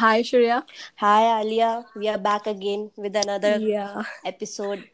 [0.00, 0.62] Hi, Shreya.
[0.96, 1.84] Hi, Alia.
[1.94, 4.02] We are back again with another Yeah.
[4.24, 4.84] episode.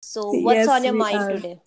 [0.00, 1.36] So, what's Yes, on your mind are.
[1.36, 1.58] today?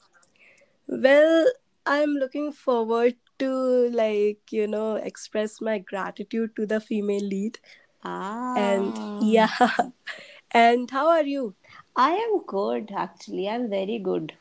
[0.88, 1.52] Well,
[1.86, 3.50] I'm looking forward to,
[3.92, 7.60] like, you know, express my gratitude to the female lead.
[8.04, 8.54] Ah.
[8.56, 9.54] And Ah, yeah.
[10.52, 11.56] And how are you?
[11.96, 13.50] I am good actually.
[13.50, 14.34] I'm very good.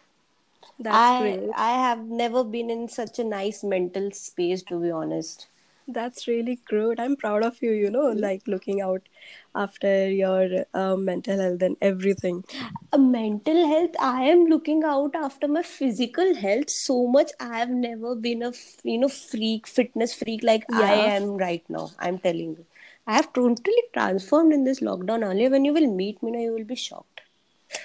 [0.82, 1.50] That's I great.
[1.56, 5.48] I have never been in such a nice mental space to be honest.
[5.88, 6.98] That's really great.
[7.00, 9.08] I'm proud of you, you know, like looking out
[9.54, 12.44] after your uh, mental health and everything.
[12.92, 17.30] A mental health, I am looking out after my physical health so much.
[17.40, 18.52] I have never been a,
[18.84, 21.90] you know freak, fitness freak like I am right now.
[21.98, 22.66] I'm telling you.
[23.06, 25.24] I have totally transformed in this lockdown.
[25.24, 27.11] Earlier, when you will meet me now, you will be shocked.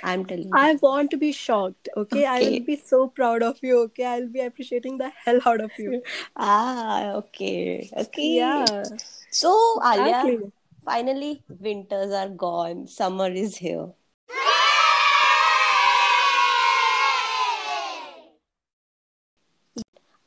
[0.03, 0.51] I'm telling you.
[0.53, 2.25] I want to be shocked, okay?
[2.25, 4.05] I will be so proud of you, okay?
[4.05, 6.01] I'll be appreciating the hell out of you.
[6.35, 7.89] Ah, okay.
[7.95, 8.35] Okay.
[8.37, 8.83] Yeah,
[9.31, 10.51] So, Alia, exactly.
[10.85, 12.87] finally, winters are gone.
[12.87, 13.87] Summer is here.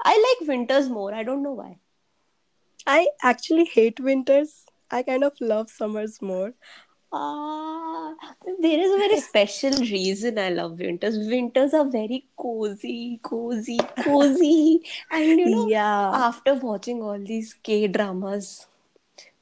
[0.03, 1.15] I like winters more.
[1.15, 1.79] I don't know why.
[2.87, 4.65] I actually hate winters.
[4.91, 6.55] I kind of love summers more.
[7.13, 8.15] Ah,
[8.61, 11.19] there is a very special reason I love winters.
[11.19, 14.81] Winters are very cozy, cozy, cozy.
[15.11, 16.11] And you know, Yeah.
[16.29, 18.67] after watching all these K dramas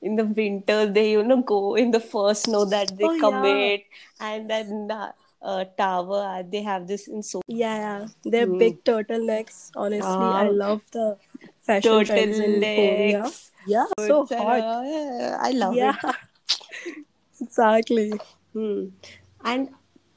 [0.01, 3.77] in the winter, they you know go in the first snow that they Oh, yeah.
[4.21, 8.07] and then the uh, tower uh, they have this in so Yeah, yeah.
[8.25, 8.59] They're Hmm.
[8.59, 9.71] big turtlenecks.
[9.77, 11.19] Honestly, I Ah, love the
[11.61, 13.23] fashion trends in Korea.
[13.23, 14.61] turtlenecks, Yeah, so boots, and hot.
[14.63, 16.17] uh, I love Yeah, it.
[17.41, 18.13] exactly.
[18.53, 18.87] Hmm.
[19.45, 19.69] And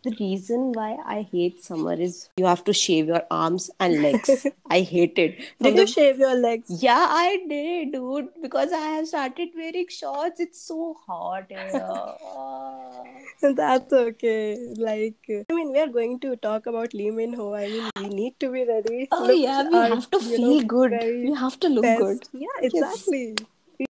[0.03, 4.47] the reason why I hate summer is you have to shave your arms and legs.
[4.69, 5.39] I hate it.
[5.61, 6.81] Did you shave your legs?
[6.83, 10.39] yeah, I did, dude, because I have started wearing shorts.
[10.39, 11.69] It's so hot here.
[11.83, 13.03] Ah.
[13.41, 14.73] That's okay.
[14.77, 15.15] Like,
[15.49, 17.53] I mean, we are going to talk about Lee Min Ho.
[17.55, 19.07] I mean, we need to be ready.
[19.11, 20.91] Oh Look yeah, we our, have to you know, feel good.
[21.01, 22.19] We have to look good.
[22.19, 22.29] best.
[22.33, 23.35] Yeah, Yes, exactly.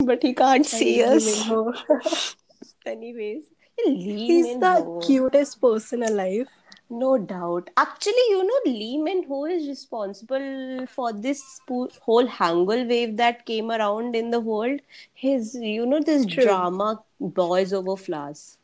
[0.04, 2.36] but he can't I see mean, Lee Min us.
[2.86, 3.44] Anyways,
[3.86, 5.00] Lee He's the Ho.
[5.02, 6.48] cutest person alive.
[6.92, 7.70] No doubt.
[7.76, 13.70] Actually, you know, Lee Min Ho is responsible for this whole Hangul wave that came
[13.70, 14.80] around in the world.
[15.14, 16.44] His, you know, this True.
[16.44, 18.58] drama, Boys Over Flowers.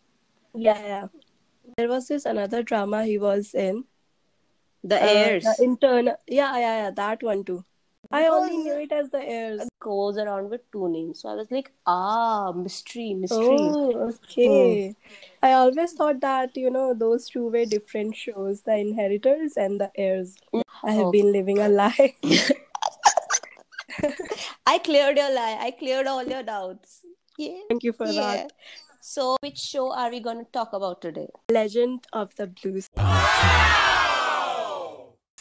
[0.54, 1.06] Yeah, yeah.
[1.76, 3.84] There was this another drama he was in.
[4.82, 6.06] The Uh, the intern.
[6.26, 6.90] Yeah, yeah, yeah.
[6.90, 7.64] That one too.
[8.12, 9.68] I only knew it as the heirs.
[9.80, 11.20] goes around with two names.
[11.20, 13.56] So I was like, ah, mystery, mystery.
[13.58, 14.10] Oh, Hmm.
[14.10, 14.94] okay.
[15.42, 19.90] I always thought that, you know, those two were different shows, The Inheritors and The
[19.96, 20.36] Heirs.
[20.84, 22.14] I have Oh, been living a lie.
[24.66, 25.56] I cleared your lie.
[25.60, 27.00] I cleared all your doubts.
[27.38, 28.20] Yeah, Thank you for yeah.
[28.20, 28.52] that.
[29.00, 31.28] So, which show are we going to talk about today?
[31.50, 32.80] Legend of the Blue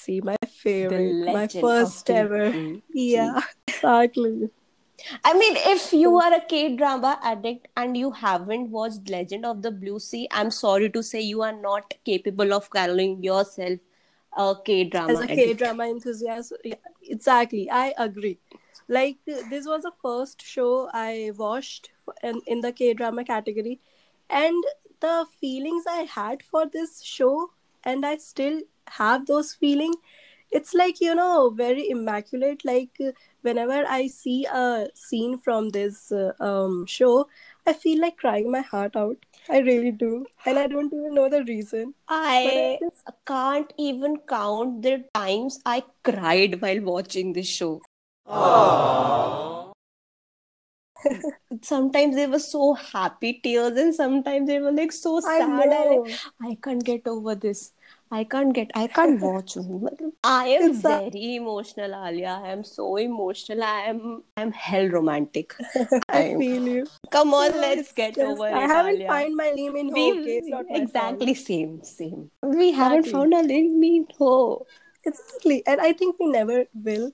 [0.05, 2.51] Sea, my favorite, my first ever.
[2.51, 2.83] Sea.
[2.93, 4.49] Yeah, exactly.
[5.23, 9.61] I mean, if you are a K drama addict and you haven't watched Legend of
[9.61, 13.79] the Blue Sea, I'm sorry to say you are not capable of calling yourself
[14.37, 15.13] a K drama.
[15.13, 17.69] As a K drama enthusiast, yeah, exactly.
[17.69, 18.37] I agree.
[18.87, 21.89] Like, this was the first show I watched
[22.21, 23.79] in, in the K drama category,
[24.29, 24.63] and
[24.99, 27.51] the feelings I had for this show,
[27.83, 29.95] and I still have those feelings.
[30.51, 32.63] It's like, you know, very immaculate.
[32.63, 32.97] Like,
[33.41, 37.27] whenever I see a scene from this uh, um, show,
[37.67, 39.17] I feel like crying my heart out.
[39.49, 40.25] I really do.
[40.45, 41.93] And I don't even know the reason.
[42.07, 47.81] I I just can't even count the times I cried while watching this show.
[51.61, 55.49] Sometimes they were so happy tears, and sometimes they were like so I sad.
[55.49, 56.07] I like, know.
[56.41, 57.71] I can't get over this.
[58.11, 59.57] I can't get, I can't watch.
[60.23, 62.39] I am It's a, very emotional, Alia.
[62.43, 63.63] I am so emotional.
[63.63, 65.55] I am, I am hell romantic.
[66.09, 66.85] I I feel you.
[67.11, 69.07] come on, let's get over I it, haven't Alia.
[69.07, 70.11] find my Lee Min Ho.
[70.11, 72.29] Okay, it's We not exactly same, same.
[72.43, 74.65] We haven't found our Ling Min Ho.
[75.03, 77.11] exactly, and I think we never will.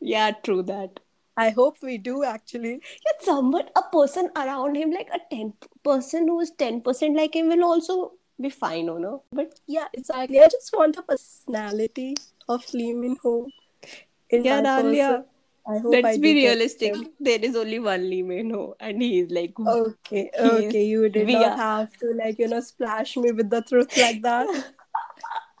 [0.00, 1.00] Yeah, true that.
[1.36, 2.72] I hope we do actually.
[3.06, 7.34] Yet somewhat a person around him, like a ten person who is ten percent like
[7.34, 9.23] him, will also be fine, you know.
[9.31, 10.39] But Yeah, exactly.
[10.39, 12.15] I just want the personality
[12.47, 13.47] of Lee Min Ho
[14.29, 14.93] in yeah, that person.
[14.93, 15.25] Dalia,
[15.67, 16.95] I hope I let's be do get realistic.
[16.95, 17.07] him.
[17.19, 20.65] There is only one Lee Min Ho, and he is like Okay, he is.
[20.69, 20.83] okay.
[20.85, 21.57] You did We not are.
[21.57, 24.47] have to like you know splash me with the truth like that.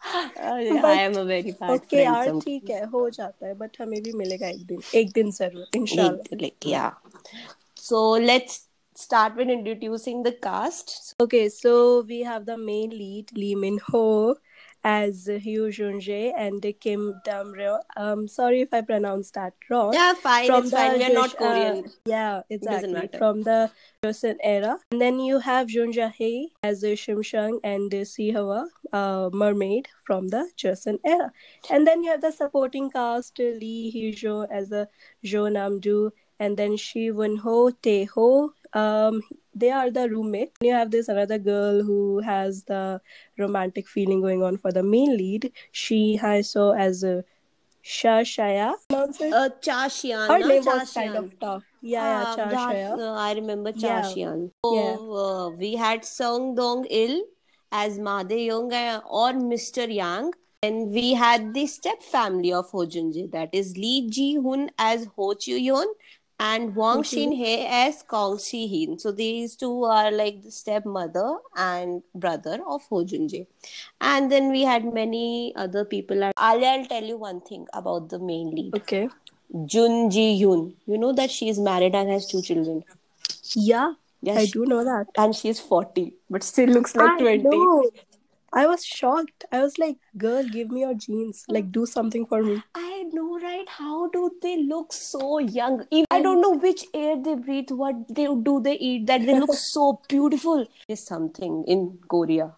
[0.01, 2.43] I But am a very bad okay friend यार sometimes.
[2.43, 6.39] ठीक है हो जाता है but हमें भी मिलेगा एक दिन एक दिन जरूर इंशाल्लाह
[6.43, 6.91] Like, yeah.
[7.75, 8.55] So let's
[8.94, 11.14] start with introducing the cast.
[11.20, 14.36] Okay, so we have the main lead Lee Min Ho
[14.84, 17.80] as Ho Junjae and Kim Dam Ryung.
[17.96, 19.94] Um, sorry if I pronounced that wrong.
[19.94, 20.46] Yeah, fine.
[20.46, 20.92] From it's fine.
[20.92, 21.90] the We are not uh, Korean.
[22.04, 23.08] Yeah, exactly.
[23.18, 23.70] From the
[24.02, 24.78] Joseon era.
[24.92, 30.28] And then you have Jun Jae as Shim Shung and Si Hwa, uh, mermaid from
[30.28, 31.32] the Joseon era.
[31.70, 34.88] And then you have the supporting cast Lee Hee Jo as a
[35.24, 38.52] Jo Nam Do, and then Shi Won Ho, Tae Ho.
[38.74, 39.22] Um,
[39.54, 40.52] they are the roommate.
[40.60, 43.00] You have this another girl who has the
[43.38, 45.52] romantic feeling going on for the main lead.
[45.70, 47.24] She has so as a
[47.82, 48.74] Sha Shaya.
[48.88, 49.32] Pronounce it?
[49.32, 50.28] Uh, Cha Xian.
[50.28, 50.46] Her na?
[50.48, 51.62] name Cha was kind of tough.
[51.82, 52.98] Yeah, yeah, Ah, Cha that, Shaya.
[52.98, 54.02] uh, I remember Cha Yeah.
[54.10, 54.96] So, Yeah.
[54.96, 57.22] uh, we had Sung Dong Il
[57.70, 59.92] as Ma De Young uh, or Mr.
[59.92, 60.32] Yang.
[60.62, 65.06] And we had the step family of Ho Junjae, that is Lee Ji Hun as
[65.14, 65.84] Ho Chu Yeon
[66.46, 67.06] and Wang Mhm.
[67.10, 68.98] Shin Hye as Kong Si Hin.
[69.04, 71.26] So these two are like the stepmother
[71.68, 73.46] and brother of Ho Junjae.
[74.12, 75.26] And then we had many
[75.66, 76.24] other people.
[76.24, 78.74] I'll, I'll tell you one thing about the main lead.
[78.82, 79.08] Okay.
[79.74, 80.64] Jun Ji Hyun.
[80.86, 82.82] You know that she is married and has two children.
[83.54, 83.92] Yeah,
[84.26, 85.06] Yes, I do know that.
[85.22, 87.42] and she's 40, but still looks like I 20.
[87.56, 87.90] know.
[88.60, 89.44] I was shocked.
[89.52, 91.44] I was like, girl, give me your jeans.
[91.56, 92.62] Like, do something for me.
[92.74, 92.83] I
[93.53, 93.67] know, right?
[93.69, 95.85] How do they look so young?
[95.91, 99.33] Even, I don't know which air they breathe, what they do they eat, that they
[99.39, 100.65] look so beautiful.
[100.87, 102.53] There's something in Korea.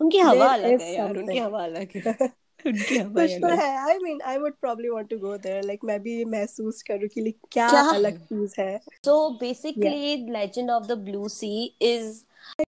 [0.00, 1.42] उनकी हवा There अलग is है यार उनकी something.
[1.42, 2.30] हवा अलग है
[2.66, 5.18] उनकी हवा कुछ ही तो अलग है है I mean I would probably want to
[5.24, 9.14] go there like मैं भी महसूस करूँ कि like, क्या क्या अलग चीज है So
[9.40, 12.24] basically, Legend of the Blue Sea is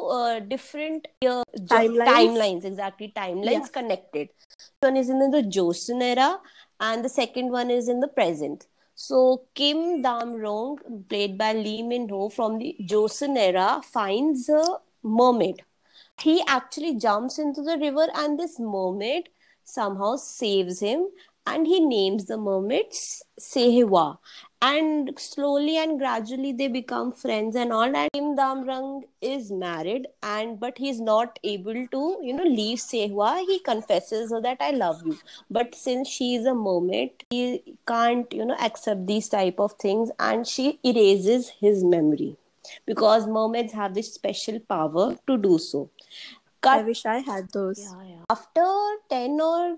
[0.03, 2.09] uh, different uh, jo- Timelines?
[2.09, 3.73] timelines, exactly timelines Yeah.
[3.79, 4.29] connected.
[4.81, 6.29] One is in the Joseon era,
[6.80, 8.66] and the second one is in the present.
[8.94, 10.78] So Kim Dam Rong,
[11.08, 15.62] played by Lee Min Ho from the Joseon era, finds a mermaid.
[16.18, 19.28] He actually jumps into the river, and this mermaid
[19.64, 21.08] somehow saves him,
[21.46, 22.86] and he names the mermaid
[23.38, 24.18] Sehwa
[24.68, 30.58] and slowly and gradually they become friends and all and Kim Damrang is married and
[30.58, 35.02] but he's not able to you know leave Sehwa he confesses her that I love
[35.04, 35.18] you.
[35.50, 40.10] But since she is a mermaid he can't you know accept these type of things
[40.18, 42.36] and she erases his memory.
[42.84, 45.88] Because mermaids have this special power to do so.
[46.68, 47.78] I wish I had those.
[47.78, 48.24] Yeah, yeah.
[48.28, 48.66] After
[49.10, 49.76] 10 or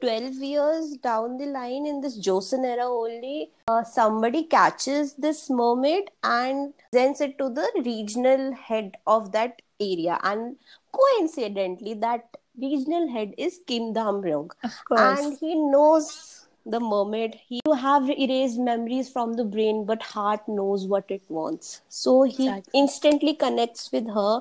[0.00, 6.10] 12 years down the line in this Joseon era only, uh, somebody catches this mermaid
[6.22, 10.18] and sends it to the regional head of that area.
[10.22, 10.56] And
[10.92, 12.28] coincidentally, that
[12.60, 14.50] regional head is Kim Dam Ryung.
[14.62, 17.34] of course And he knows the mermaid.
[17.48, 21.80] He you have erased memories from the brain, but heart knows what it wants.
[21.88, 22.80] So he Exactly.
[22.80, 24.40] instantly connects with her.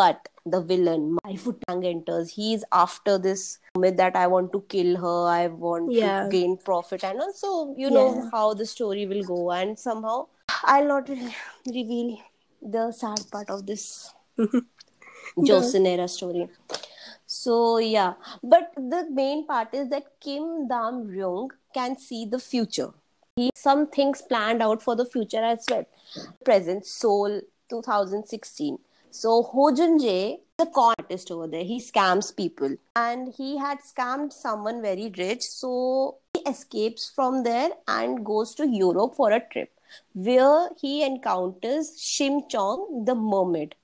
[0.00, 2.30] But the villain, my foot Tang enters.
[2.38, 3.44] He is after this
[3.76, 5.18] mermaid that I want to kill her.
[5.34, 6.22] I want Yeah.
[6.24, 7.52] to gain profit, and also
[7.84, 8.30] you know Yeah.
[8.36, 9.40] how the story will go.
[9.60, 10.16] And somehow,
[10.64, 11.34] I'll not re-
[11.80, 12.16] reveal
[12.78, 13.86] the sad part of this
[15.36, 16.48] Joseon era story.
[17.30, 22.94] So yeah, but the main part is that Kim Dam Ryung can see the future.
[23.36, 25.84] He some things planned out for the future as well.
[26.42, 28.78] Present Seoul 2016.
[29.10, 33.80] So Ho Jun Jae, the con artist over there, he scams people, and he had
[33.80, 35.42] scammed someone very rich.
[35.42, 39.70] So he escapes from there and goes to Europe for a trip,
[40.14, 43.74] where he encounters Shim Chong, the mermaid.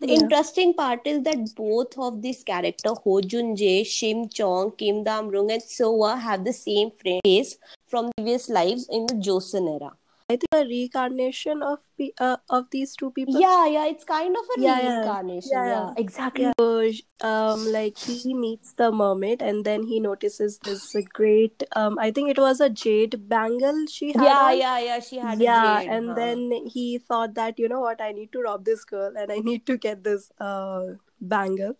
[0.00, 0.14] The Yeah.
[0.20, 5.28] interesting part is that both of these characters, Ho Jun Jae, Shim Chong, Kim Dam
[5.28, 9.92] Rung, and Soa, have the same face from previous lives in the Joseon era.
[10.30, 11.80] I think a reincarnation of
[12.18, 15.50] uh, of these two people Yeah, yeah, it's kind of a Yeah, reincarnation.
[15.52, 15.94] Yeah, Yeah, yeah.
[15.98, 16.50] exactly.
[16.58, 21.62] So, um, like he meets the mermaid, and then he notices this great.
[21.76, 24.22] Um, I think it was a jade bangle she had.
[24.24, 24.58] Yeah, on.
[24.58, 25.00] yeah, yeah.
[25.00, 25.90] She had yeah, a jade.
[25.90, 26.14] and huh?
[26.14, 29.40] then he thought that you know what, I need to rob this girl, and I
[29.50, 30.84] need to get this uh
[31.20, 31.76] bangle.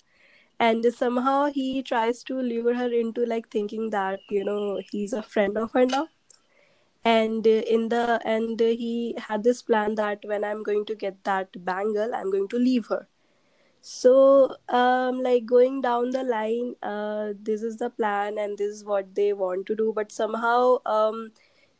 [0.60, 5.22] And somehow he tries to lure her into like thinking that you know he's a
[5.22, 6.08] friend of her now.
[7.04, 11.22] And in the and uh, he had this plan that when I'm going to get
[11.24, 13.06] that bangle, I'm going to leave her
[13.80, 18.84] so um like going down the line uh this is the plan and this is
[18.84, 21.30] what they want to do but somehow um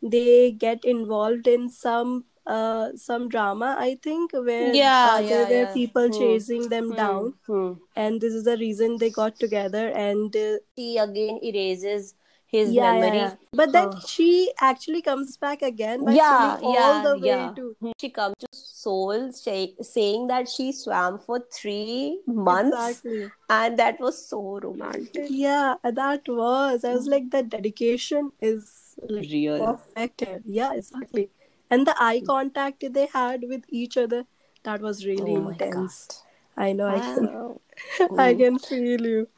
[0.03, 5.49] they get involved in some uh some drama I think where Yeah, uh, there yeah,
[5.49, 5.73] were yeah.
[5.73, 6.11] people Hmm.
[6.11, 6.97] chasing them Hmm.
[6.97, 7.73] down Hmm.
[7.97, 12.15] and this is the reason they got together and uh, He again erases
[12.55, 13.19] his yeah, memory.
[13.19, 14.07] yeah but then Huh.
[14.15, 14.29] she
[14.71, 17.51] actually comes back again by Yeah, all yeah, the way yeah.
[17.59, 17.67] to.
[18.01, 19.59] She comes to Seoul say,
[19.91, 25.29] saying that she swam for three months, exactly and that was so romantic.
[25.45, 28.67] yeah that was I was like the dedication is
[29.09, 29.65] like Real.
[29.67, 30.25] perfect
[30.59, 31.31] yeah exactly
[31.71, 34.25] and the eye contact they had with each other
[34.65, 36.23] that was really Oh intense
[36.57, 37.29] I know I can.
[38.19, 38.39] I Mm.
[38.43, 39.29] can feel you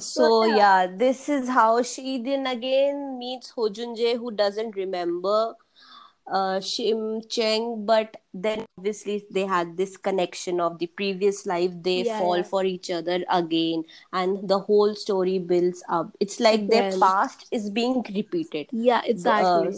[0.00, 5.54] So yeah, this is how she then again meets Ho Jun-jae, who doesn't remember
[6.26, 11.72] uh, Shim Cheng, but then obviously they had this connection of the previous life.
[11.82, 12.42] They Yeah, fall yeah.
[12.42, 16.16] for each other again, and the whole story builds up.
[16.20, 18.68] It's like their past is being repeated.
[18.72, 19.70] yeah The, exactly uh,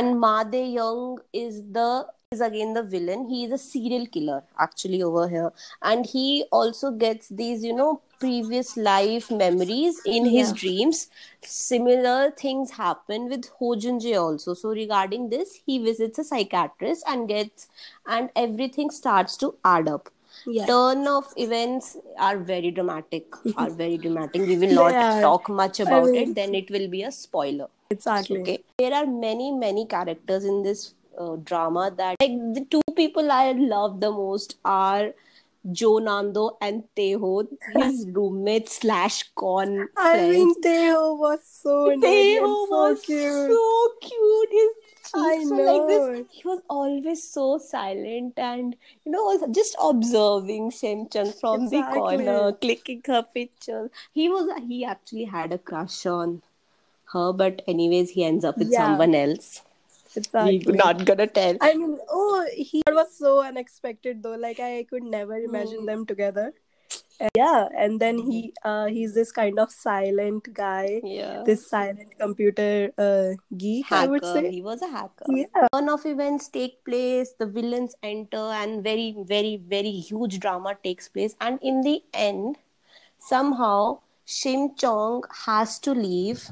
[0.00, 3.28] and Ma De Young is the is again the villain.
[3.28, 8.02] He is a serial killer actually over here, and he also gets these you know
[8.18, 11.08] previous life memories in his dreams.
[11.42, 14.54] Similar things happen with Ho Jun-jae also.
[14.54, 17.68] So regarding this, he visits a psychiatrist and gets
[18.06, 20.10] and everything starts to add up.
[20.56, 21.96] yeah Turn of events
[22.26, 23.38] are very dramatic.
[23.62, 24.42] Are very dramatic.
[24.50, 25.20] We will not Yeah.
[25.24, 26.34] talk much about mean- it.
[26.36, 27.68] Then it will be a spoiler.
[27.94, 28.58] exactly Okay.
[28.82, 33.52] There are many, many characters in this uh, drama that like the two people I
[33.74, 35.06] love the most are
[35.72, 40.30] Jo Namdo and Teho, his roommate slash con I friends.
[40.30, 44.48] mean Teo was so Teho so was cute so cute.
[44.52, 44.72] His
[45.14, 46.26] I cheeks were like this.
[46.30, 53.02] He was always so silent and you know just observing Shemchang from the corner, clicking
[53.06, 53.90] her pictures.
[54.12, 56.42] He was he actually had a crush on
[57.12, 58.78] her, but anyways he ends up with Yeah.
[58.84, 59.62] someone else.
[60.16, 61.56] Exactly We're not gonna tell.
[61.60, 65.86] I mean oh he was so unexpected though like I could never imagine Hmm.
[65.92, 66.52] them together
[67.20, 71.42] And yeah and then he uh he's this kind of silent guy Yeah.
[71.48, 75.26] this silent computer uh geek I would say He was a hacker.
[75.38, 80.76] yeah Turn of events take place, the villains enter, and very, very, very huge drama
[80.84, 81.34] takes place.
[81.40, 82.56] And in the end,
[83.18, 86.50] somehow Shim Chong has to leave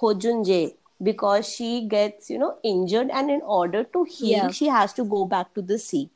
[0.00, 4.50] Ho Jun Jae because she gets, you know, injured, and in order to heal, Yeah.
[4.50, 6.08] she has to go back to the sea.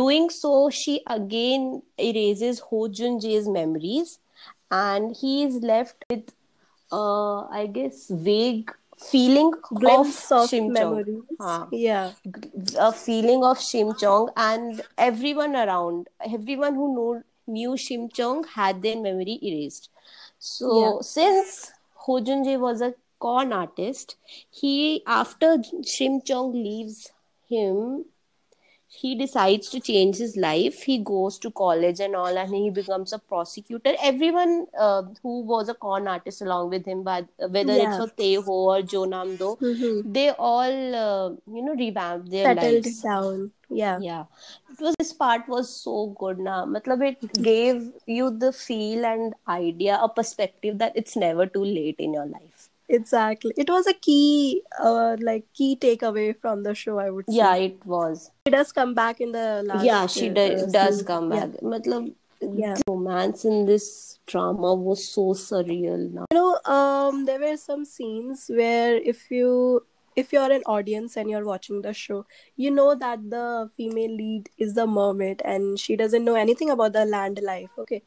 [0.00, 4.18] Doing so, she again erases Ho Jun Jae's memories,
[4.70, 6.32] and he is left with,
[6.92, 8.72] uh, I guess, vague
[9.10, 9.50] feeling
[9.82, 10.72] glimpse of of Shim Chong.
[10.72, 11.66] memories Ah.
[11.72, 12.12] yeah
[12.86, 18.82] A feeling of Shim Chong, and everyone around, everyone who knew, knew Shim Chong had
[18.82, 19.88] their memory erased.
[20.38, 20.98] So, Yeah.
[21.00, 21.72] since
[22.06, 24.16] Ho Jun Jae was a con artist,
[24.50, 25.58] he, after
[25.94, 27.10] Shim Chong leaves
[27.48, 28.06] him,
[28.92, 30.82] he decides to change his life.
[30.82, 33.92] He goes to college and all, and he becomes a prosecutor.
[34.02, 37.86] Everyone uh, who was a con artist along with him, but whether Yeah.
[37.86, 40.12] it's for Teho or Jo Namdo, Mhm.
[40.16, 43.00] they all uh, you know revamped their settled lives.
[43.02, 44.24] down yeah Yeah,
[44.72, 46.40] it was this part was so good.
[46.40, 51.64] Now, matlab it gave you the feel and idea, a perspective that it's never too
[51.64, 52.59] late in your life.
[52.98, 57.36] Exactly it was a key uh like key takeaway from the show I would say
[57.36, 58.30] Yeah, it was.
[58.46, 61.46] she does come back in the last yeah, she uh, do- does come Yeah.
[61.46, 61.60] back.
[61.74, 62.12] Matlab,
[62.62, 62.74] Yeah.
[62.74, 63.86] the romance in this
[64.26, 66.04] drama was so surreal.
[66.18, 69.50] Now, you know um there were some scenes where if you
[70.22, 72.16] if you're an audience and you're watching the show
[72.66, 73.44] you know that the
[73.76, 78.02] female lead is the mermaid and she doesn't know anything about the land life okay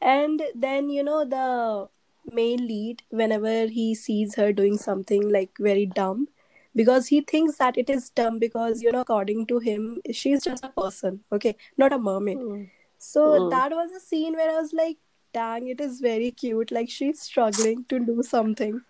[0.00, 1.88] and then you know the
[2.32, 6.28] male lead whenever he sees her doing something like very dumb
[6.74, 10.64] because he thinks that it is dumb because you know according to him she's just
[10.64, 12.64] a person okay not a mermaid Hmm.
[12.98, 13.50] so Mm.
[13.50, 14.98] that was a scene where I was like,
[15.32, 16.70] dang, it is very cute.
[16.70, 18.82] Like she's struggling to do something.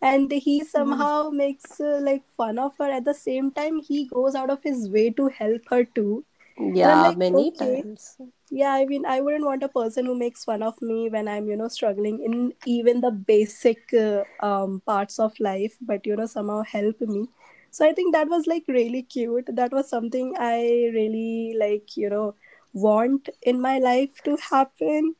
[0.00, 2.90] And he somehow makes uh, like fun of her.
[2.90, 6.24] At the same time, he goes out of his way to help her too.
[6.58, 7.82] yeah, like, many okay.
[7.82, 8.16] times.
[8.54, 11.46] Yeah, I mean, I wouldn't want a person who makes fun of me when I'm,
[11.48, 16.26] you know, struggling in even the basic uh, um, parts of life, but, you know,
[16.26, 17.28] somehow help me.
[17.70, 19.48] So I think that was like really cute.
[19.56, 22.34] That was something I really like, you know,
[22.74, 25.14] want in my life to happen.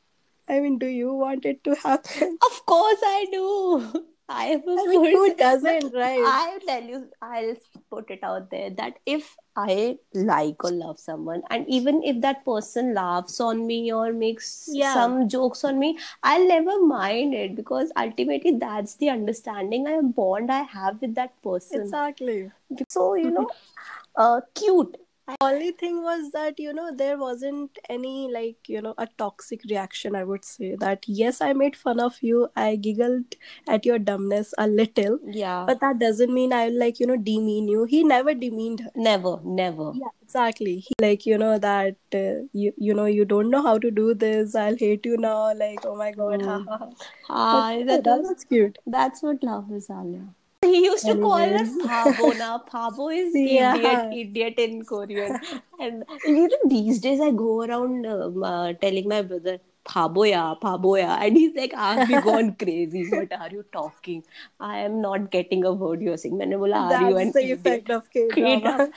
[0.47, 2.37] I mean, do you want it to happen?
[2.45, 4.05] Of course, I do.
[4.33, 6.19] I am a I mean, who doesn't, right?
[6.25, 7.55] I'll tell you, I'll
[7.89, 12.43] put it out there that if I like or love someone, and even if that
[12.45, 14.93] person laughs on me or makes Yeah.
[14.93, 20.51] some jokes on me, I'll never mind it because ultimately that's the understanding I bond
[20.51, 21.81] I have with that person.
[21.81, 22.51] Exactly.
[22.89, 23.49] So, you know,
[24.15, 24.97] uh, cute.
[25.39, 30.15] Only thing was that you know there wasn't any like you know a toxic reaction.
[30.17, 32.49] I would say that yes, I made fun of you.
[32.57, 33.35] I giggled
[33.67, 35.63] at your dumbness a little, Yeah.
[35.65, 37.85] but that doesn't mean i'll like you know demean you.
[37.85, 38.91] He never demeaned her.
[38.95, 39.91] never, never.
[39.95, 40.75] Yeah, exactly.
[40.79, 44.13] He like you know that uh, you you know you don't know how to do
[44.13, 44.55] this.
[44.55, 45.53] I'll hate you now.
[45.65, 46.67] Like oh my god, Mm.
[46.67, 46.89] ha.
[47.29, 47.75] ha.
[47.77, 48.77] But, that that was, was cute.
[48.85, 50.25] that's what love is, Alia.
[50.63, 52.59] He used to call us Pabo na.
[52.59, 53.75] Pabo is yeah.
[53.75, 55.39] idiot, idiot in Korean.
[55.79, 61.17] And you know, these days I go around um, uh, telling my brother, Paboya, Paboya.
[61.21, 63.09] And he's like, I've gone crazy.
[63.09, 64.23] What are you talking?
[64.59, 66.37] I am not getting a word you're saying.
[66.37, 66.51] Maine
[66.89, 67.59] That's are you an the idiot?
[67.59, 68.89] effect of K-drama.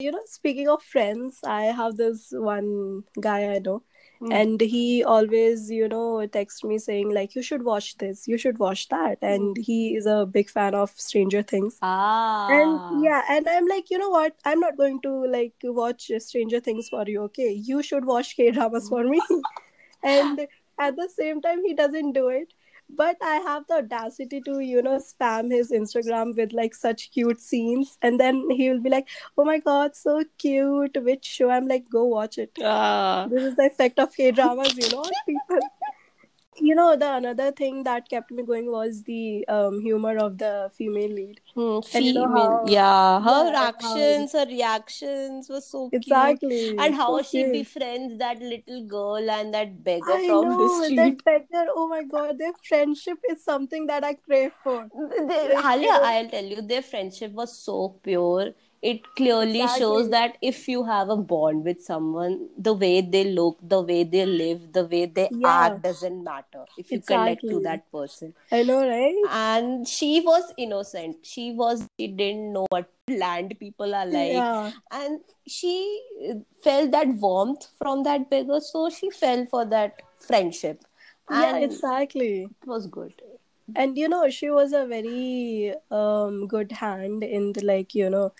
[0.00, 3.82] You know, speaking of friends, I have this one guy I know.
[4.22, 4.30] Hmm.
[4.30, 8.28] and he always, you know, texts me saying like, "You should watch this.
[8.28, 11.78] You should watch that." And he is a big fan of Stranger Things.
[11.82, 12.46] Ah.
[12.48, 14.36] And yeah, and I'm like, you know what?
[14.44, 17.22] I'm not going to like watch Stranger Things for you.
[17.22, 19.20] Okay, you should watch K dramas for me.
[20.04, 20.46] and
[20.78, 22.52] at the same time, he doesn't do it.
[22.94, 27.40] But I have the audacity to, you know, spam his Instagram with like such cute
[27.40, 30.96] scenes, and then he will be like, "Oh my god, so cute!
[31.02, 33.26] Which show?" I'm like, "Go watch it." Ah.
[33.30, 35.60] This is the effect of K dramas, you know, people.
[36.64, 40.70] You know, the another thing that kept me going was the um, humor of the
[40.76, 41.40] female lead.
[41.56, 42.50] Hmm, And you know female.
[42.50, 46.02] how- yeah, her Yeah, how- actions, her reactions were so cute.
[46.04, 46.76] Exactly.
[46.78, 47.52] And how so she cute.
[47.52, 50.96] befriends that little girl and that beggar I from know the street.
[51.02, 51.66] that beggar.
[51.74, 54.88] Oh my god, their friendship is something that I crave for.
[55.32, 58.52] They, Like, Alia, you know- I'll tell you, their friendship was so pure.
[58.82, 63.58] It clearly shows that if you have a bond with someone, the way they look,
[63.62, 65.66] the way they live, the way they Yeah.
[65.66, 66.64] act doesn't matter.
[66.76, 68.34] If you connect to that person.
[68.50, 69.14] I know, right?
[69.30, 71.18] And she was innocent.
[71.22, 74.32] She was, she didn't know what land people are like.
[74.32, 75.74] yeah, and she
[76.64, 80.84] felt that warmth from that beggar so she fell for that friendship
[81.30, 82.44] yeah, exactly.
[82.44, 83.12] it was good
[83.74, 88.32] And you know, she was a very um good hand in the like you know,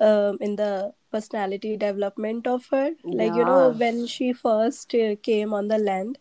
[0.00, 2.90] um in the personality development of her.
[3.12, 6.18] Like you know, when she first uh, came on the land.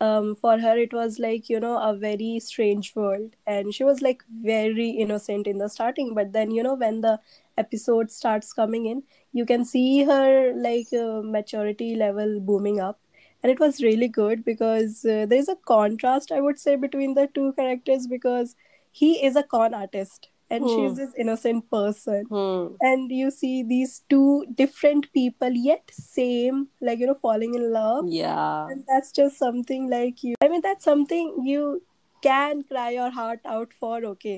[0.00, 4.02] Um, for her, it was like you know a very strange world, and she was
[4.02, 6.14] like very innocent in the starting.
[6.14, 7.20] But then you know when the
[7.56, 13.00] episode starts coming in, you can see her like uh, maturity level booming up,
[13.42, 17.14] and it was really good because uh, there is a contrast I would say between
[17.14, 18.56] the two characters because
[18.90, 20.94] he is a con artist and Hmm.
[21.00, 22.26] this innocent person.
[22.36, 22.66] Hmm.
[22.86, 24.24] and you see these two
[24.60, 28.08] different people yet same like you know falling in love.
[28.16, 28.66] Yeah.
[28.72, 31.62] And that's just something like you i mean that's something you
[32.26, 34.36] can cry your heart out for okay?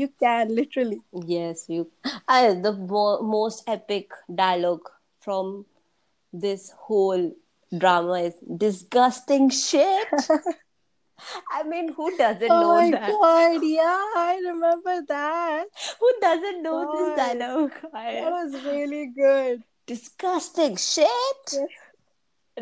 [0.00, 0.98] You can literally.
[1.36, 1.80] Yes you
[2.28, 4.10] uh, the mo- most epic
[4.42, 4.90] dialogue
[5.28, 5.50] from
[6.46, 7.26] this whole
[7.84, 10.08] drama is disgusting shit
[11.52, 15.64] i mean who doesn't oh know my that god yeah i remember that
[16.00, 16.96] who doesn't know God.
[16.96, 21.08] this dialogue that was really good disgusting shit
[21.52, 21.68] Yes.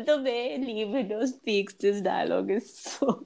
[0.07, 3.25] the way Lee Widow speaks this dialogue is so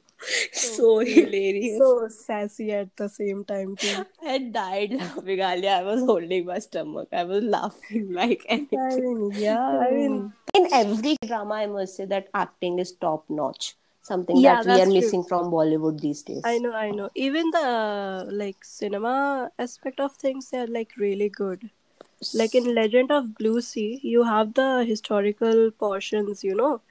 [0.51, 1.77] so, hilarious.
[1.79, 5.71] so sassy at the same time too I died laughing, Alia.
[5.77, 7.07] I was holding my stomach.
[7.13, 12.05] I was laughing like i mean yeah i mean In every drama, I must say
[12.05, 13.75] that acting is top notch.
[14.09, 14.93] Something Yeah, that we are true.
[14.93, 16.43] missing from Bollywood these days.
[16.43, 17.09] I know, I know.
[17.15, 21.69] Even the like cinema aspect of things, they're like really good.
[22.33, 26.81] Like in Legend of Blue Sea, you have the historical portions, you know,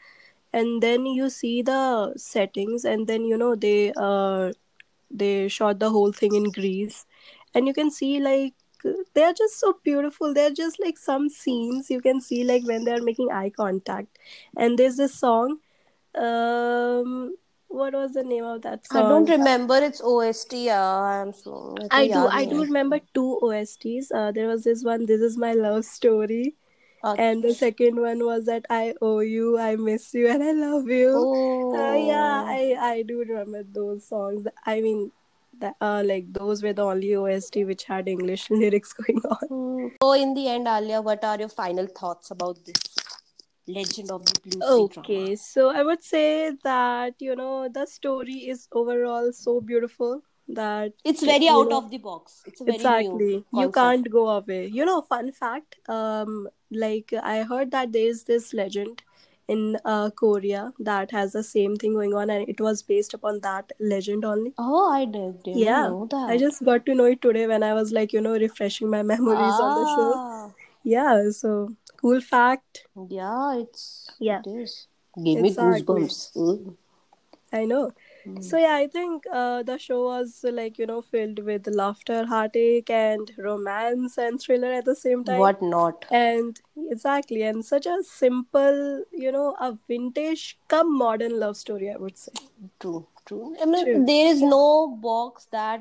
[0.53, 4.53] and then you see the settings, and then you know they uh
[5.11, 7.07] they shot the whole thing in Greece,
[7.55, 8.55] and you can see like
[9.15, 10.35] they're just so beautiful.
[10.35, 14.19] They're just like some scenes you can see like when they're making eye contact,
[14.57, 15.59] and there's this song
[16.19, 17.35] um
[17.69, 19.05] what was the name of that song?
[19.05, 20.55] I don't remember its OST.
[20.55, 21.77] Yeah, I'm so.
[21.91, 22.27] I do.
[22.27, 24.07] I do remember two OSTs.
[24.15, 25.07] Uh, there was this one.
[25.07, 26.55] This is my love story.
[27.05, 27.23] Okay.
[27.23, 30.89] And the second one was that I owe you, I miss you, and I love
[30.89, 31.13] you.
[31.15, 31.77] Oh.
[31.77, 32.49] Uh, yeah, oh.
[32.49, 34.47] I I do remember those songs.
[34.67, 35.13] I mean,
[35.61, 39.49] that uh, like those were the only OST which had English lyrics going on.
[39.49, 39.87] Hmm.
[40.03, 42.99] So in the end, Alia, what are your final thoughts about this?
[43.69, 45.37] Legend of the Blue Sea Okay, drama?
[45.37, 50.23] so I would say that you know the story is overall so beautiful.
[50.57, 52.37] that It's very you out know of the box.
[52.51, 53.45] It's exactly.
[53.63, 54.61] You can't go away.
[54.77, 56.49] You know fun fact um
[56.85, 59.03] like i heard that there's this legend
[59.55, 59.61] in
[59.93, 63.73] uh, korea that has the same thing going on and it was based upon that
[63.81, 64.53] legend only.
[64.59, 65.93] Oh, I did, didn't yeah.
[66.35, 69.03] i just got to know it today when i was like you know refreshing my
[69.15, 70.11] memories on the show.
[70.17, 70.51] Ah,
[70.83, 71.69] yeah so
[72.01, 74.87] cool fact yeah, it's yeah it is.
[75.25, 76.37] Give me goosebumps.
[76.37, 76.77] Mm.
[77.53, 77.93] I know.
[78.27, 78.45] Mm.
[78.45, 82.91] So yeah, I think uh, the show was like you know filled with laughter, heartache,
[82.91, 85.39] and romance and thriller at the same time.
[85.39, 86.05] What not?
[86.11, 86.61] And
[86.91, 92.19] exactly, and such a simple, you know, a vintage come modern love story, I would
[92.19, 92.33] say.
[92.81, 93.57] True, true.
[93.61, 94.07] I mean, True.
[94.07, 95.81] there is no box that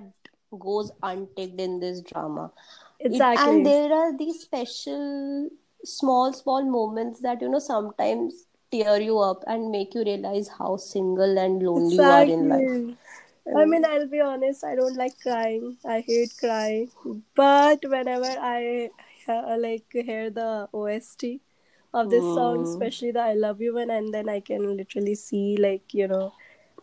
[0.57, 2.51] goes unticked in this drama.
[2.99, 3.51] It, Exactly.
[3.51, 5.49] and there are these special,
[5.83, 10.77] small, small moments that you know sometimes tear you up and make you realize how
[10.77, 12.77] single and lonely you are in life.
[13.55, 15.77] I mean, I'll be honest, I don't like crying.
[15.85, 16.91] I hate crying.
[17.35, 18.89] But whenever I
[19.27, 21.41] uh, like hear the OST
[21.93, 22.63] of this song, Mm.
[22.63, 26.33] especially the I Love You one, and then I can literally see like, you know,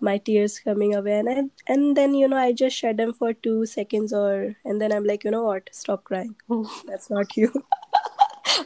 [0.09, 3.33] my tears coming away and I, and then you know I just shed them for
[3.33, 6.35] two seconds or and then I'm like, you know what, stop crying.
[6.87, 7.53] That's not you.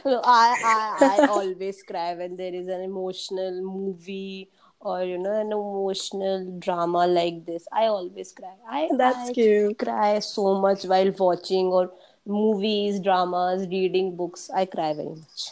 [0.05, 4.49] I, I I always cry when there is an emotional movie
[4.79, 7.67] or you know an emotional drama like this.
[7.71, 8.55] I always cry.
[8.69, 9.79] I That's I cute.
[9.79, 11.91] cry so much while watching or
[12.25, 14.49] movies, dramas, reading books.
[14.53, 15.49] I cry very much.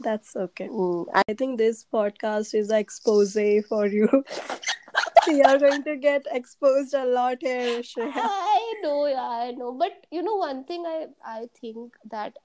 [0.00, 0.68] That's okay.
[0.68, 3.36] Mm, I think this podcast is expose
[3.68, 4.08] for you.
[5.26, 8.12] You're going to get exposed a lot here, Shreya.
[8.14, 9.72] I know, yeah, I know.
[9.72, 12.36] But you know, one thing I I think that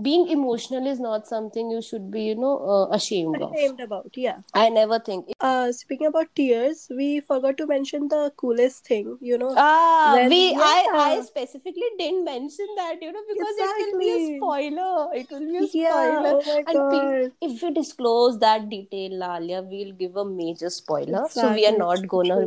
[0.00, 3.52] being emotional is not something you should be, you know, uh, ashamed of.
[3.52, 4.38] Ashamed about, yeah.
[4.54, 5.26] I never think.
[5.40, 9.54] Uh, speaking about tears, we forgot to mention the coolest thing, you know.
[9.56, 14.10] Ah, When- we I I specifically didn't mention that, you know, because it will be
[14.10, 15.08] a spoiler.
[15.22, 19.62] It will be a spoiler Yeah, oh my And if we disclose that detail, Lalia,
[19.62, 21.26] we'll give a major spoiler.
[21.30, 22.40] So we are not gonna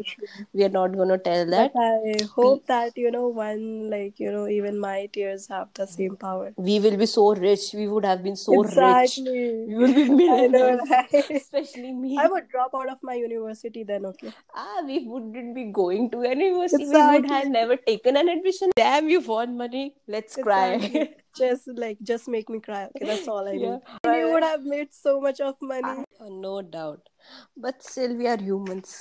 [0.53, 1.73] we are not gonna tell that.
[1.73, 5.85] But I hope that, you know, one, like, you know, even my tears have the
[5.87, 6.53] same power.
[6.57, 7.73] We will be so rich.
[7.73, 8.71] We would have been so rich.
[8.71, 9.65] exactly.
[9.67, 10.89] We would be I know, millionaires.
[10.89, 11.25] right?
[11.31, 12.17] Especially me.
[12.19, 14.31] I would drop out of my university then, okay?
[14.55, 16.85] Ah, we wouldn't be going to university.
[16.85, 18.71] We would have never taken an admission.
[18.75, 19.95] Damn, you want money?
[20.07, 21.09] Let's cry.
[21.37, 22.87] Just like, just make me cry.
[22.87, 23.77] Okay, that's all I Yeah.
[24.05, 24.17] need.
[24.19, 26.03] You would have made so much of money.
[26.19, 27.07] Oh, no doubt.
[27.55, 28.97] But still, we are humans.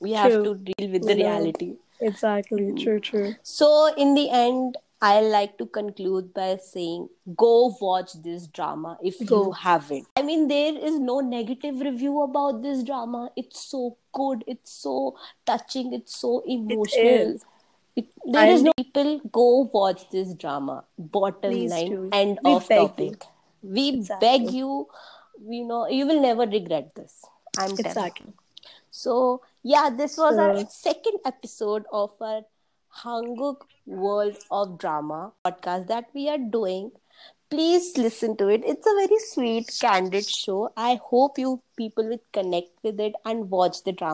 [0.00, 1.22] We have to deal with the know.
[1.22, 1.76] reality.
[2.00, 2.74] Exactly.
[2.74, 3.36] True, true.
[3.44, 9.18] So, in the end, I like to conclude by saying go watch this drama if
[9.26, 9.46] Go.
[9.46, 10.06] you haven't.
[10.16, 13.30] I mean, there is no negative review about this drama.
[13.36, 17.34] It's so good, it's so touching, it's so emotional.
[17.34, 17.44] is.
[17.96, 20.84] It, there is no people go watch this drama.
[20.98, 22.08] Bottom Please line, do.
[22.12, 23.24] end We of topic.
[23.62, 24.28] We Exactly.
[24.28, 24.86] beg you.
[25.48, 27.24] You know, you will never regret this.
[27.58, 27.86] I'm telling.
[27.86, 28.32] Exactly.
[28.90, 32.42] So yeah, this was our second episode of our
[32.92, 36.90] Hanguk World of Drama podcast that we are doing.
[37.50, 38.62] Please listen to it.
[38.64, 40.70] It's a very sweet, candid show.
[40.76, 44.10] I hope you people will connect with it and watch the drama.